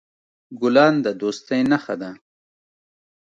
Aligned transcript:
ګلان 0.61 0.93
د 1.05 1.07
دوستی 1.21 1.61
نښه 1.71 1.95
ده. 2.01 2.11